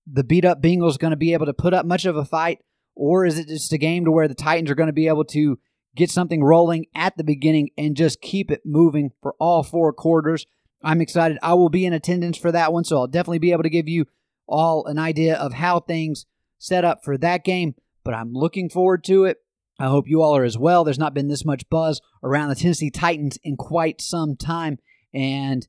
the 0.09 0.23
beat 0.23 0.45
up 0.45 0.61
Bengals 0.61 0.97
going 0.97 1.11
to 1.11 1.17
be 1.17 1.33
able 1.33 1.47
to 1.47 1.53
put 1.53 1.73
up 1.73 1.85
much 1.85 2.05
of 2.05 2.15
a 2.15 2.23
fight? 2.23 2.59
Or 2.95 3.25
is 3.25 3.37
it 3.37 3.49
just 3.49 3.73
a 3.73 3.77
game 3.77 4.05
to 4.05 4.11
where 4.11 4.29
the 4.29 4.35
Titans 4.35 4.71
are 4.71 4.75
going 4.75 4.87
to 4.87 4.93
be 4.93 5.09
able 5.09 5.25
to 5.25 5.59
get 5.95 6.11
something 6.11 6.43
rolling 6.43 6.85
at 6.93 7.17
the 7.17 7.23
beginning 7.23 7.69
and 7.77 7.95
just 7.95 8.21
keep 8.21 8.51
it 8.51 8.61
moving 8.65 9.11
for 9.21 9.35
all 9.39 9.63
four 9.63 9.93
quarters. 9.93 10.45
I'm 10.83 11.01
excited. 11.01 11.37
I 11.41 11.53
will 11.53 11.69
be 11.69 11.85
in 11.85 11.93
attendance 11.93 12.37
for 12.37 12.51
that 12.51 12.71
one, 12.71 12.83
so 12.83 12.97
I'll 12.97 13.07
definitely 13.07 13.39
be 13.39 13.51
able 13.51 13.63
to 13.63 13.69
give 13.69 13.87
you 13.87 14.05
all 14.47 14.85
an 14.85 14.99
idea 14.99 15.35
of 15.35 15.53
how 15.53 15.79
things 15.79 16.25
set 16.59 16.85
up 16.85 17.03
for 17.03 17.17
that 17.17 17.43
game. 17.43 17.75
But 18.03 18.13
I'm 18.13 18.33
looking 18.33 18.69
forward 18.69 19.03
to 19.05 19.25
it. 19.25 19.37
I 19.79 19.87
hope 19.87 20.07
you 20.07 20.21
all 20.21 20.37
are 20.37 20.43
as 20.43 20.57
well. 20.57 20.83
There's 20.83 20.99
not 20.99 21.13
been 21.13 21.27
this 21.27 21.43
much 21.43 21.67
buzz 21.69 21.99
around 22.23 22.49
the 22.49 22.55
Tennessee 22.55 22.91
Titans 22.91 23.37
in 23.43 23.57
quite 23.57 23.99
some 23.99 24.35
time. 24.35 24.77
And 25.13 25.67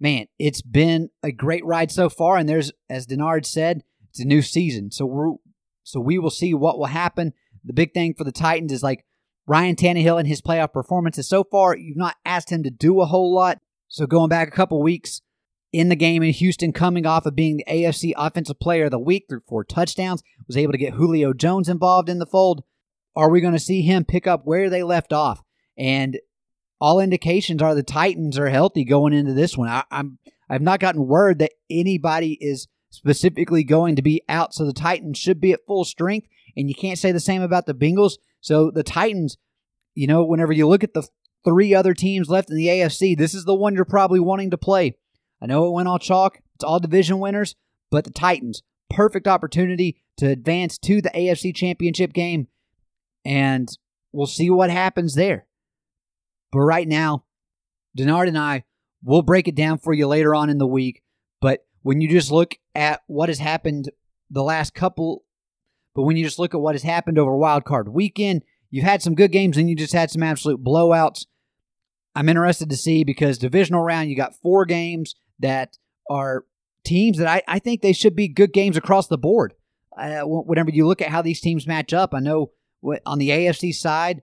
man, 0.00 0.26
it's 0.38 0.62
been 0.62 1.10
a 1.22 1.30
great 1.30 1.64
ride 1.64 1.92
so 1.92 2.08
far. 2.08 2.36
And 2.36 2.48
there's, 2.48 2.72
as 2.88 3.06
Denard 3.06 3.46
said, 3.46 3.82
it's 4.10 4.20
a 4.20 4.24
new 4.24 4.42
season. 4.42 4.90
So 4.90 5.06
we're 5.06 5.34
so 5.84 6.00
we 6.00 6.18
will 6.18 6.30
see 6.30 6.54
what 6.54 6.78
will 6.78 6.86
happen. 6.86 7.34
The 7.64 7.74
big 7.74 7.92
thing 7.92 8.14
for 8.14 8.24
the 8.24 8.32
Titans 8.32 8.72
is 8.72 8.82
like 8.82 9.04
Ryan 9.46 9.76
Tannehill 9.76 10.18
and 10.18 10.28
his 10.28 10.40
playoff 10.40 10.72
performances 10.72 11.28
so 11.28 11.44
far, 11.44 11.76
you've 11.76 11.96
not 11.96 12.16
asked 12.24 12.50
him 12.50 12.62
to 12.62 12.70
do 12.70 13.00
a 13.00 13.06
whole 13.06 13.34
lot. 13.34 13.58
So 13.88 14.06
going 14.06 14.28
back 14.28 14.48
a 14.48 14.52
couple 14.52 14.82
weeks 14.82 15.20
in 15.72 15.88
the 15.88 15.96
game 15.96 16.22
in 16.22 16.32
Houston, 16.32 16.72
coming 16.72 17.04
off 17.04 17.26
of 17.26 17.36
being 17.36 17.58
the 17.58 17.64
AFC 17.68 18.12
Offensive 18.16 18.58
Player 18.58 18.86
of 18.86 18.90
the 18.90 18.98
Week 18.98 19.26
threw 19.28 19.40
four 19.46 19.64
touchdowns, 19.64 20.22
was 20.46 20.56
able 20.56 20.72
to 20.72 20.78
get 20.78 20.94
Julio 20.94 21.32
Jones 21.32 21.68
involved 21.68 22.08
in 22.08 22.18
the 22.18 22.26
fold. 22.26 22.62
Are 23.16 23.30
we 23.30 23.40
going 23.40 23.52
to 23.52 23.60
see 23.60 23.82
him 23.82 24.04
pick 24.04 24.26
up 24.26 24.42
where 24.44 24.70
they 24.70 24.82
left 24.82 25.12
off? 25.12 25.42
And 25.76 26.18
all 26.80 27.00
indications 27.00 27.62
are 27.62 27.74
the 27.74 27.82
Titans 27.82 28.38
are 28.38 28.48
healthy 28.48 28.84
going 28.84 29.12
into 29.12 29.32
this 29.32 29.56
one. 29.56 29.68
I, 29.68 29.84
I'm 29.90 30.18
I've 30.48 30.62
not 30.62 30.80
gotten 30.80 31.06
word 31.06 31.38
that 31.38 31.52
anybody 31.70 32.38
is 32.40 32.68
specifically 32.90 33.64
going 33.64 33.96
to 33.96 34.02
be 34.02 34.22
out, 34.28 34.54
so 34.54 34.64
the 34.64 34.72
Titans 34.72 35.18
should 35.18 35.40
be 35.40 35.52
at 35.52 35.66
full 35.66 35.84
strength. 35.84 36.28
And 36.56 36.68
you 36.68 36.74
can't 36.74 36.98
say 36.98 37.10
the 37.10 37.20
same 37.20 37.42
about 37.42 37.66
the 37.66 37.74
Bengals. 37.74 38.14
So 38.44 38.70
the 38.70 38.82
Titans, 38.82 39.38
you 39.94 40.06
know, 40.06 40.22
whenever 40.22 40.52
you 40.52 40.68
look 40.68 40.84
at 40.84 40.92
the 40.92 41.08
three 41.46 41.74
other 41.74 41.94
teams 41.94 42.28
left 42.28 42.50
in 42.50 42.56
the 42.56 42.66
AFC, 42.66 43.16
this 43.16 43.32
is 43.32 43.46
the 43.46 43.54
one 43.54 43.74
you're 43.74 43.86
probably 43.86 44.20
wanting 44.20 44.50
to 44.50 44.58
play. 44.58 44.98
I 45.40 45.46
know 45.46 45.66
it 45.66 45.72
went 45.72 45.88
all 45.88 45.98
chalk, 45.98 46.40
it's 46.54 46.62
all 46.62 46.78
division 46.78 47.18
winners, 47.18 47.56
but 47.90 48.04
the 48.04 48.10
Titans, 48.10 48.62
perfect 48.90 49.26
opportunity 49.26 50.02
to 50.18 50.26
advance 50.26 50.76
to 50.80 51.00
the 51.00 51.08
AFC 51.08 51.54
championship 51.54 52.12
game, 52.12 52.48
and 53.24 53.66
we'll 54.12 54.26
see 54.26 54.50
what 54.50 54.68
happens 54.68 55.14
there. 55.14 55.46
But 56.52 56.60
right 56.60 56.86
now, 56.86 57.24
Denard 57.96 58.28
and 58.28 58.38
I 58.38 58.64
will 59.02 59.22
break 59.22 59.48
it 59.48 59.54
down 59.54 59.78
for 59.78 59.94
you 59.94 60.06
later 60.06 60.34
on 60.34 60.50
in 60.50 60.58
the 60.58 60.66
week. 60.66 61.02
But 61.40 61.64
when 61.80 62.02
you 62.02 62.10
just 62.10 62.30
look 62.30 62.56
at 62.74 63.00
what 63.06 63.30
has 63.30 63.38
happened 63.38 63.90
the 64.30 64.42
last 64.42 64.74
couple 64.74 65.24
but 65.94 66.02
when 66.02 66.16
you 66.16 66.24
just 66.24 66.38
look 66.38 66.54
at 66.54 66.60
what 66.60 66.74
has 66.74 66.82
happened 66.82 67.18
over 67.18 67.36
Wild 67.36 67.64
Card 67.64 67.88
Weekend, 67.88 68.42
you've 68.70 68.84
had 68.84 69.02
some 69.02 69.14
good 69.14 69.32
games 69.32 69.56
and 69.56 69.68
you 69.68 69.76
just 69.76 69.92
had 69.92 70.10
some 70.10 70.22
absolute 70.22 70.62
blowouts. 70.62 71.26
I'm 72.14 72.28
interested 72.28 72.70
to 72.70 72.76
see 72.76 73.04
because 73.04 73.38
divisional 73.38 73.82
round, 73.82 74.10
you 74.10 74.16
got 74.16 74.36
four 74.36 74.64
games 74.64 75.14
that 75.38 75.76
are 76.08 76.44
teams 76.84 77.18
that 77.18 77.26
I, 77.26 77.42
I 77.46 77.58
think 77.58 77.80
they 77.80 77.92
should 77.92 78.14
be 78.14 78.28
good 78.28 78.52
games 78.52 78.76
across 78.76 79.06
the 79.06 79.18
board. 79.18 79.54
Uh, 79.96 80.22
whenever 80.22 80.70
you 80.70 80.86
look 80.86 81.00
at 81.00 81.10
how 81.10 81.22
these 81.22 81.40
teams 81.40 81.66
match 81.66 81.92
up, 81.92 82.14
I 82.14 82.20
know 82.20 82.50
on 83.06 83.18
the 83.18 83.30
AFC 83.30 83.72
side, 83.72 84.22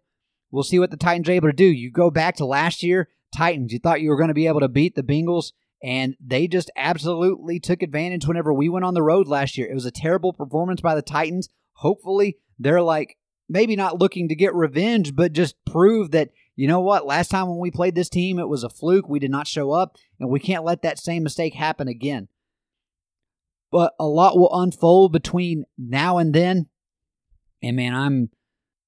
we'll 0.51 0.63
see 0.63 0.79
what 0.79 0.91
the 0.91 0.97
Titans 0.97 1.29
are 1.29 1.33
able 1.33 1.49
to 1.49 1.53
do. 1.53 1.65
You 1.65 1.91
go 1.91 2.11
back 2.11 2.35
to 2.37 2.45
last 2.45 2.83
year, 2.83 3.09
Titans, 3.35 3.71
you 3.71 3.79
thought 3.79 4.01
you 4.01 4.09
were 4.09 4.17
going 4.17 4.27
to 4.27 4.33
be 4.33 4.47
able 4.47 4.59
to 4.59 4.67
beat 4.67 4.95
the 4.95 5.03
Bengals, 5.03 5.53
and 5.81 6.15
they 6.19 6.47
just 6.47 6.69
absolutely 6.75 7.59
took 7.59 7.81
advantage 7.81 8.27
whenever 8.27 8.53
we 8.53 8.69
went 8.69 8.85
on 8.85 8.93
the 8.93 9.01
road 9.01 9.27
last 9.27 9.57
year. 9.57 9.67
It 9.69 9.73
was 9.73 9.85
a 9.85 9.91
terrible 9.91 10.33
performance 10.33 10.81
by 10.81 10.93
the 10.93 11.01
Titans 11.01 11.49
hopefully 11.81 12.37
they're 12.59 12.81
like 12.81 13.17
maybe 13.49 13.75
not 13.75 13.99
looking 13.99 14.29
to 14.29 14.35
get 14.35 14.55
revenge, 14.55 15.15
but 15.15 15.33
just 15.33 15.55
prove 15.65 16.11
that, 16.11 16.29
you 16.55 16.67
know 16.67 16.79
what, 16.79 17.05
last 17.05 17.29
time 17.29 17.49
when 17.49 17.59
we 17.59 17.71
played 17.71 17.95
this 17.95 18.09
team, 18.09 18.39
it 18.39 18.47
was 18.47 18.63
a 18.63 18.69
fluke. 18.69 19.09
We 19.09 19.19
did 19.19 19.31
not 19.31 19.47
show 19.47 19.71
up, 19.71 19.97
and 20.19 20.29
we 20.29 20.39
can't 20.39 20.63
let 20.63 20.83
that 20.83 20.99
same 20.99 21.23
mistake 21.23 21.53
happen 21.53 21.87
again. 21.87 22.29
But 23.71 23.93
a 23.99 24.05
lot 24.05 24.37
will 24.37 24.61
unfold 24.61 25.11
between 25.11 25.65
now 25.77 26.17
and 26.17 26.33
then. 26.33 26.67
And 27.61 27.75
man, 27.75 27.93
I'm 27.93 28.29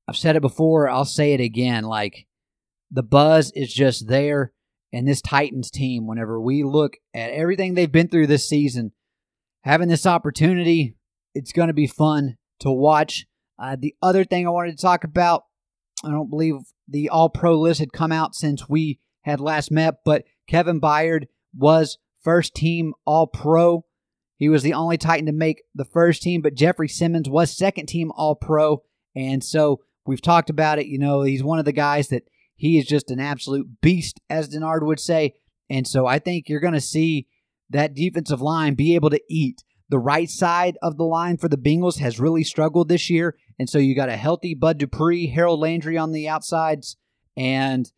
I've 0.07 0.17
said 0.17 0.35
it 0.35 0.41
before, 0.41 0.89
I'll 0.89 1.05
say 1.05 1.33
it 1.33 1.41
again. 1.41 1.83
Like 1.83 2.27
the 2.91 3.03
buzz 3.03 3.51
is 3.55 3.73
just 3.73 4.07
there. 4.07 4.53
And 4.91 5.07
this 5.07 5.21
Titans 5.21 5.71
team, 5.71 6.05
whenever 6.05 6.39
we 6.39 6.63
look 6.63 6.97
at 7.15 7.31
everything 7.31 7.73
they've 7.73 7.91
been 7.91 8.09
through 8.09 8.27
this 8.27 8.47
season, 8.47 8.91
having 9.63 9.87
this 9.87 10.05
opportunity, 10.05 10.95
it's 11.33 11.51
going 11.51 11.69
to 11.69 11.73
be 11.73 11.87
fun 11.87 12.37
to 12.63 12.71
watch. 12.71 13.25
Uh, 13.57 13.77
the 13.79 13.95
other 14.01 14.23
thing 14.23 14.45
I 14.45 14.51
wanted 14.51 14.77
to 14.77 14.81
talk 14.81 15.03
about, 15.03 15.45
I 16.03 16.09
don't 16.09 16.29
believe 16.29 16.55
the 16.87 17.09
All 17.09 17.29
Pro 17.29 17.59
list 17.59 17.79
had 17.79 17.93
come 17.93 18.11
out 18.11 18.35
since 18.35 18.67
we 18.67 18.99
had 19.21 19.39
last 19.39 19.71
met, 19.71 19.99
but 20.03 20.25
Kevin 20.47 20.81
Byard 20.81 21.27
was 21.55 21.97
first 22.21 22.55
team 22.55 22.93
All 23.05 23.27
Pro. 23.27 23.85
He 24.37 24.49
was 24.49 24.63
the 24.63 24.73
only 24.73 24.97
Titan 24.97 25.27
to 25.27 25.31
make 25.31 25.63
the 25.73 25.85
first 25.85 26.21
team, 26.21 26.41
but 26.41 26.55
Jeffery 26.55 26.89
Simmons 26.89 27.29
was 27.29 27.55
second 27.55 27.85
team 27.85 28.11
All 28.15 28.35
Pro. 28.35 28.83
And 29.15 29.43
so 29.43 29.81
we've 30.05 30.21
talked 30.21 30.49
about 30.49 30.79
it. 30.79 30.87
You 30.87 30.99
know, 30.99 31.21
he's 31.21 31.43
one 31.43 31.59
of 31.59 31.65
the 31.65 31.71
guys 31.71 32.09
that 32.09 32.23
he 32.55 32.77
is 32.77 32.85
just 32.85 33.11
an 33.11 33.19
absolute 33.19 33.81
beast, 33.81 34.19
as 34.29 34.49
Denard 34.49 34.85
would 34.85 34.99
say. 34.99 35.35
And 35.69 35.87
so 35.87 36.05
I 36.05 36.19
think 36.19 36.49
you're 36.49 36.59
going 36.59 36.73
to 36.73 36.81
see 36.81 37.27
that 37.69 37.93
defensive 37.93 38.41
line 38.41 38.75
be 38.75 38.95
able 38.95 39.09
to 39.11 39.21
eat. 39.29 39.63
The 39.89 39.99
right 39.99 40.29
side 40.29 40.77
of 40.81 40.97
the 40.97 41.03
line 41.03 41.37
for 41.37 41.47
the 41.47 41.57
Bengals 41.57 41.99
has 41.99 42.19
really 42.19 42.43
struggled 42.43 42.89
this 42.89 43.09
year. 43.09 43.35
And 43.59 43.69
so 43.69 43.77
you 43.77 43.95
got 43.95 44.09
a 44.09 44.17
healthy 44.17 44.53
Bud 44.53 44.77
Dupree, 44.77 45.27
Harold 45.27 45.59
Landry 45.59 45.97
on 45.97 46.11
the 46.11 46.27
outsides, 46.27 46.97
and 47.37 47.91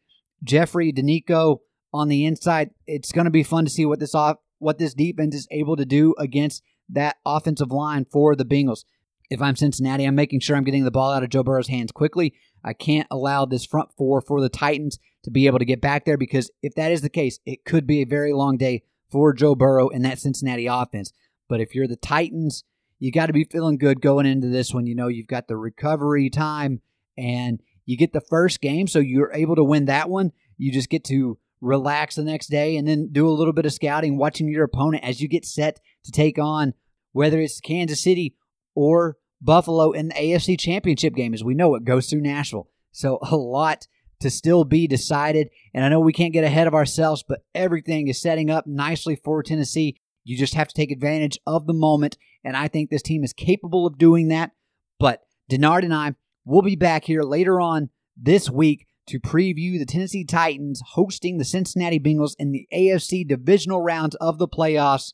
Jeffrey 0.44 0.92
Denico 0.92 1.60
on 1.94 2.08
the 2.10 2.26
inside. 2.26 2.72
It's 2.88 3.12
going 3.12 3.26
to 3.26 3.32
be 3.32 3.44
fun 3.44 3.66
to 3.66 3.72
see 3.72 3.86
what 3.86 4.00
this 4.00 4.16
off 4.16 4.38
what 4.60 4.78
this 4.78 4.94
defense 4.94 5.36
is 5.36 5.48
able 5.52 5.76
to 5.76 5.86
do 5.86 6.16
against 6.18 6.64
that 6.90 7.18
offensive 7.26 7.72
line 7.72 8.06
for 8.12 8.36
the 8.36 8.46
Bengals. 8.46 8.86
If 9.30 9.42
I'm 9.42 9.56
Cincinnati, 9.56 10.06
I'm 10.06 10.16
making 10.16 10.40
sure 10.40 10.56
I'm 10.56 10.64
getting 10.64 10.86
the 10.86 10.92
ball 10.92 11.12
out 11.12 11.24
of 11.24 11.30
Joe 11.30 11.44
Burrow's 11.44 11.68
hands 11.68 11.92
quickly. 11.92 12.34
I 12.64 12.74
can't 12.74 13.08
allow 13.12 13.46
this 13.46 13.66
front 13.66 13.90
four 13.98 14.22
for 14.22 14.40
the 14.40 14.50
Titans 14.50 15.00
to 15.24 15.32
be 15.32 15.48
able 15.48 15.60
to 15.60 15.66
get 15.66 15.82
back 15.82 16.06
there 16.06 16.18
because 16.18 16.52
if 16.62 16.76
that 16.76 16.92
is 16.92 17.02
the 17.02 17.10
case, 17.10 17.40
it 17.46 17.66
could 17.66 17.88
be 17.88 18.02
a 18.02 18.06
very 18.06 18.34
long 18.34 18.58
day 18.58 18.84
for 19.12 19.34
Joe 19.34 19.56
Burrow 19.56 19.90
and 19.90 20.06
that 20.06 20.20
Cincinnati 20.20 20.68
offense. 20.68 21.12
But 21.48 21.62
if 21.62 21.76
you're 21.76 21.88
the 21.88 21.96
Titans, 21.96 22.64
you 23.00 23.12
got 23.12 23.28
to 23.28 23.34
be 23.34 23.44
feeling 23.44 23.78
good 23.78 24.02
going 24.02 24.26
into 24.26 24.48
this 24.48 24.74
one. 24.74 24.88
You 24.88 24.96
know, 24.96 25.08
you've 25.08 25.28
got 25.28 25.48
the 25.48 25.58
recovery 25.58 26.30
time 26.30 26.82
and 27.18 27.62
you 27.86 27.98
get 27.98 28.14
the 28.14 28.22
first 28.22 28.62
game, 28.62 28.88
so 28.88 29.00
you're 29.00 29.32
able 29.34 29.56
to 29.56 29.64
win 29.64 29.86
that 29.86 30.10
one. 30.10 30.32
You 30.58 30.72
just 30.72 30.90
get 30.90 31.04
to 31.06 31.38
relax 31.62 32.16
the 32.16 32.24
next 32.24 32.48
day 32.48 32.78
and 32.78 32.88
then 32.88 33.10
do 33.12 33.28
a 33.28 33.32
little 33.32 33.54
bit 33.54 33.66
of 33.66 33.74
scouting, 33.74 34.18
watching 34.18 34.48
your 34.48 34.64
opponent 34.64 35.04
as 35.04 35.22
you 35.22 35.28
get 35.28 35.46
set 35.46 35.80
to 36.04 36.12
take 36.12 36.40
on 36.40 36.74
whether 37.16 37.40
it's 37.40 37.62
Kansas 37.62 38.04
City 38.04 38.36
or 38.76 39.16
Buffalo 39.40 39.94
in 39.94 40.10
the 40.10 40.16
AFC 40.16 40.60
Championship 40.60 41.16
game. 41.16 41.34
As 41.34 41.46
we 41.46 41.54
know, 41.54 41.76
it 41.76 41.86
goes 41.86 42.10
through 42.10 42.20
Nashville. 42.20 42.68
So 42.92 43.20
a 43.32 43.38
lot 43.38 43.88
to 44.20 44.30
still 44.30 44.66
be 44.66 44.86
decided. 44.86 45.48
And 45.74 45.86
I 45.86 45.90
know 45.90 46.02
we 46.02 46.12
can't 46.12 46.34
get 46.34 46.44
ahead 46.44 46.68
of 46.68 46.74
ourselves, 46.74 47.24
but 47.26 47.46
everything 47.56 48.10
is 48.10 48.22
setting 48.22 48.50
up 48.50 48.68
nicely 48.68 49.16
for 49.16 49.42
Tennessee. 49.42 49.96
You 50.26 50.38
just 50.38 50.56
have 50.56 50.68
to 50.68 50.74
take 50.74 50.92
advantage 50.92 51.40
of 51.48 51.68
the 51.68 51.74
moment. 51.74 52.18
And 52.44 52.58
I 52.58 52.68
think 52.68 52.90
this 52.90 53.02
team 53.02 53.24
is 53.24 53.32
capable 53.32 53.88
of 53.88 53.98
doing 53.98 54.28
that. 54.30 54.52
But 55.00 55.22
Denard 55.50 55.84
and 55.84 55.94
I 55.94 56.16
will 56.44 56.64
be 56.64 56.76
back 56.76 57.06
here 57.06 57.22
later 57.22 57.62
on 57.62 57.90
this 58.18 58.50
week 58.50 58.88
to 59.08 59.20
preview 59.20 59.78
the 59.78 59.86
Tennessee 59.86 60.26
Titans 60.26 60.82
hosting 60.94 61.38
the 61.38 61.46
Cincinnati 61.46 62.00
Bengals 62.00 62.34
in 62.40 62.52
the 62.52 62.68
AFC 62.74 63.26
divisional 63.28 63.82
rounds 63.82 64.16
of 64.16 64.40
the 64.40 64.48
playoffs. 64.48 65.14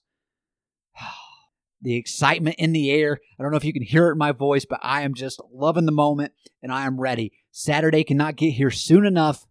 the 1.82 1.96
excitement 1.96 2.56
in 2.58 2.72
the 2.72 2.91
air. 2.91 3.20
I 3.38 3.44
don't 3.44 3.51
know 3.51 3.58
if 3.58 3.65
you 3.65 3.74
can 3.74 3.84
hear 3.84 4.08
it 4.08 4.13
in 4.13 4.18
my 4.18 4.32
voice, 4.32 4.65
but 4.65 4.80
I 4.82 5.01
am 5.01 5.13
just 5.13 5.41
loving 5.51 5.86
the 5.86 5.91
moment 5.91 6.32
and 6.62 6.72
I 6.72 6.86
am 6.86 7.00
ready. 7.00 7.34
Saturday 7.51 8.03
cannot 8.03 8.36
get 8.38 8.51
here 8.51 8.72
soon 8.72 9.06
enough. 9.06 9.46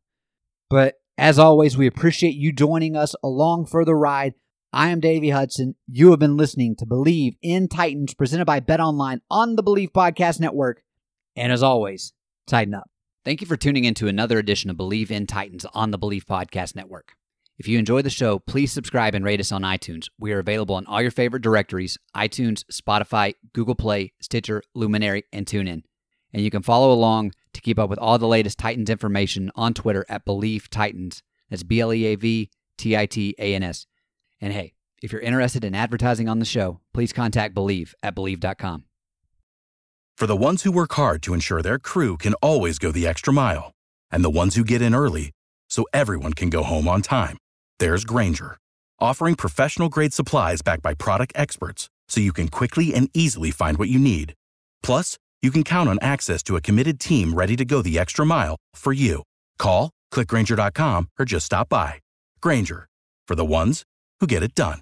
But 0.71 0.95
as 1.19 1.39
always, 1.39 1.77
we 1.77 1.87
appreciate 1.87 2.35
you 2.37 2.53
joining 2.53 2.97
us 2.97 3.15
along 3.23 3.67
for 3.67 3.85
the 3.85 3.95
ride. 3.95 4.35
I 4.73 4.91
am 4.91 5.01
Davey 5.01 5.31
Hudson. 5.31 5.75
You 5.89 6.11
have 6.11 6.21
been 6.21 6.37
listening 6.37 6.77
to 6.77 6.87
Bleav 6.87 7.37
in 7.43 7.67
Titans 7.67 8.15
presented 8.15 8.45
by 8.45 8.61
Bet 8.61 8.79
Online 8.79 9.21
on 9.29 9.57
the 9.57 9.65
Bleav 9.65 9.91
Podcast 9.91 10.39
Network. 10.39 10.85
And 11.35 11.53
as 11.53 11.61
always, 11.61 12.13
tighten 12.47 12.75
up. 12.75 12.89
Thank 13.25 13.41
you 13.41 13.49
for 13.49 13.57
tuning 13.57 13.85
in 13.85 13.95
to 13.95 14.07
another 14.07 14.39
edition 14.39 14.71
of 14.71 14.77
Bleav 14.77 15.11
in 15.11 15.27
Titans 15.27 15.67
on 15.75 15.91
the 15.91 15.99
Bleav 15.99 16.25
Podcast 16.25 16.77
Network. 16.77 17.15
If 17.59 17.67
you 17.67 17.81
enjoy 17.81 18.03
the 18.03 18.11
show, 18.11 18.39
please 18.39 18.71
subscribe 18.71 19.17
and 19.17 19.25
rate 19.25 19.41
us 19.41 19.51
on 19.51 19.63
iTunes. 19.63 20.07
We 20.21 20.31
are 20.33 20.39
available 20.39 20.77
on 20.77 20.87
all 20.87 21.03
your 21.03 21.11
favorite 21.11 21.43
directories 21.43 21.99
iTunes, 22.15 22.63
Spotify, 22.71 23.35
Google 23.53 23.75
Play, 23.75 24.13
Stitcher, 24.21 24.63
Luminary, 24.77 25.25
and 25.33 25.47
TuneIn. 25.47 25.83
And 26.33 26.45
you 26.45 26.51
can 26.53 26.63
follow 26.63 26.93
along 26.93 27.33
to 27.55 27.61
keep 27.61 27.81
up 27.81 27.91
with 27.91 27.99
all 27.99 28.19
the 28.19 28.29
latest 28.29 28.57
Titans 28.57 28.89
information 28.89 29.51
on 29.57 29.75
Twitter 29.75 30.07
at 30.09 30.25
Bleav 30.25 30.69
Titans. 30.69 31.25
That's 31.51 31.65
B 31.65 31.81
L 31.81 31.93
E 31.93 32.05
A 32.07 32.15
V 32.15 32.51
T 32.79 32.97
I 32.97 33.07
T 33.07 33.35
A 33.37 33.57
N 33.57 33.65
S. 33.65 33.87
And 34.41 34.53
hey, 34.53 34.73
if 35.03 35.13
you're 35.13 35.21
interested 35.21 35.65
in 35.65 35.75
advertising 35.75 36.29
on 36.29 36.39
the 36.39 36.45
show, 36.45 36.81
please 36.93 37.13
contact 37.13 37.55
Bleav 37.55 37.95
at 38.03 38.15
Bleav.com. 38.15 38.85
For 40.17 40.27
the 40.27 40.37
ones 40.37 40.63
who 40.63 40.73
work 40.73 40.93
hard 40.93 41.23
to 41.23 41.35
ensure 41.35 41.63
their 41.63 41.79
crew 41.79 42.17
can 42.19 42.35
always 42.35 42.79
go 42.79 42.93
the 42.93 43.07
extra 43.07 43.33
mile, 43.33 43.73
and 44.11 44.23
the 44.23 44.31
ones 44.31 44.55
who 44.55 44.65
get 44.65 44.83
in 44.83 44.95
early 44.95 45.31
so 45.69 45.87
everyone 45.93 46.35
can 46.35 46.51
go 46.51 46.63
home 46.63 46.87
on 46.87 47.01
time 47.01 47.39
there's 47.81 48.05
Grainger, 48.05 48.59
offering 49.01 49.35
professional 49.35 49.89
grade 49.89 50.13
supplies 50.13 50.61
backed 50.61 50.83
by 50.83 50.93
product 50.93 51.33
experts 51.35 51.89
so 52.09 52.21
you 52.21 52.33
can 52.33 52.49
quickly 52.49 52.95
and 52.95 53.09
easily 53.15 53.51
find 53.51 53.79
what 53.79 53.89
you 53.89 53.99
need. 53.99 54.35
Plus, 54.83 55.17
you 55.41 55.51
can 55.51 55.65
count 55.65 55.89
on 55.89 55.99
access 56.03 56.43
to 56.43 56.57
a 56.57 56.61
committed 56.61 57.01
team 57.01 57.33
ready 57.33 57.57
to 57.57 57.65
go 57.65 57.81
the 57.81 57.99
extra 57.99 58.27
mile 58.27 58.57
for 58.75 58.93
you. 58.93 59.23
Call, 59.59 59.91
clickgrainger.com, 60.13 61.09
or 61.19 61.25
just 61.25 61.47
stop 61.47 61.71
by. 61.71 62.01
Grainger, 62.43 62.87
for 63.27 63.35
the 63.35 63.47
ones 63.47 63.83
who 64.21 64.27
get 64.27 64.43
it 64.43 64.55
done. 64.55 64.81